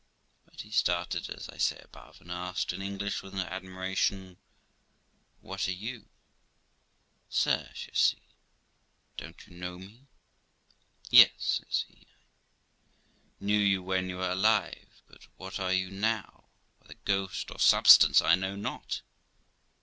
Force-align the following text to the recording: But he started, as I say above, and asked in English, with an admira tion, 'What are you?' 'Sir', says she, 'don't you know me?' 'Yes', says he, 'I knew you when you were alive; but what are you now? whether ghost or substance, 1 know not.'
But 0.45 0.61
he 0.61 0.71
started, 0.71 1.29
as 1.29 1.47
I 1.49 1.57
say 1.57 1.77
above, 1.83 2.21
and 2.21 2.31
asked 2.31 2.73
in 2.73 2.81
English, 2.81 3.21
with 3.21 3.35
an 3.35 3.45
admira 3.45 3.95
tion, 3.95 4.37
'What 5.41 5.67
are 5.67 5.73
you?' 5.73 6.09
'Sir', 7.29 7.69
says 7.75 7.95
she, 7.97 8.17
'don't 9.15 9.45
you 9.45 9.57
know 9.57 9.77
me?' 9.77 10.07
'Yes', 11.11 11.61
says 11.69 11.85
he, 11.87 12.07
'I 12.07 12.07
knew 13.45 13.59
you 13.59 13.83
when 13.83 14.09
you 14.09 14.17
were 14.17 14.31
alive; 14.31 15.03
but 15.07 15.27
what 15.37 15.59
are 15.59 15.71
you 15.71 15.91
now? 15.91 16.45
whether 16.79 16.95
ghost 17.05 17.51
or 17.51 17.59
substance, 17.59 18.21
1 18.21 18.39
know 18.39 18.55
not.' 18.55 19.03